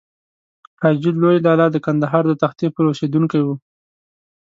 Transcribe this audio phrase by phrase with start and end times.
[0.81, 3.47] حاجي لوی لالا د کندهار د تختې پل اوسېدونکی و.